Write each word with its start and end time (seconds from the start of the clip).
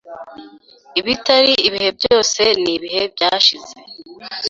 Ibitari 0.99 1.53
ibihe 1.67 1.89
byose 1.99 2.41
nibihe 2.63 3.01
byashize. 3.13 3.75